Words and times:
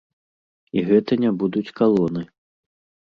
І 0.79 0.85
гэта 0.87 1.19
не 1.25 1.31
будуць 1.43 1.67
калоны. 1.81 2.27